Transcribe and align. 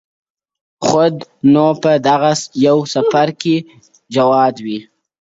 خود 0.85 1.15
نو 1.53 1.65
په 1.83 1.91
دغه 2.07 2.31
يو 2.67 2.77
سـفر 2.93 3.27
كي 3.41 3.55
جادو. 4.13 4.73